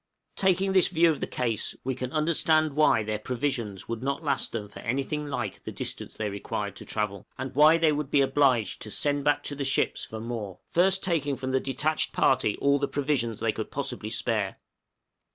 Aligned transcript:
Taking 0.35 0.73
this 0.73 0.87
view 0.87 1.11
of 1.11 1.19
the 1.19 1.27
case, 1.27 1.75
we 1.83 1.93
can 1.93 2.11
understand 2.11 2.73
why 2.73 3.03
their 3.03 3.19
provisions 3.19 3.87
would 3.87 4.01
not 4.01 4.23
last 4.23 4.51
them 4.51 4.67
for 4.67 4.79
anything 4.79 5.27
like 5.27 5.61
the 5.61 5.71
distance 5.71 6.17
they 6.17 6.27
required 6.27 6.75
to 6.77 6.85
travel; 6.85 7.27
and 7.37 7.53
why 7.53 7.77
they 7.77 7.91
would 7.91 8.09
be 8.09 8.21
obliged 8.21 8.81
to 8.81 8.89
send 8.89 9.23
back 9.23 9.43
to 9.43 9.53
the 9.53 9.63
ships 9.63 10.03
for 10.03 10.19
more, 10.19 10.57
first 10.67 11.03
taking 11.03 11.35
from 11.35 11.51
the 11.51 11.59
detached 11.59 12.13
party 12.13 12.57
all 12.57 12.79
provisions 12.87 13.39
they 13.41 13.51
could 13.51 13.69
possibly 13.69 14.09
spare. 14.09 14.57